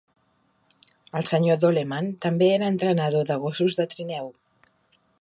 [1.19, 4.35] El senyor Dolleman també era entrenador de gossos de trineu.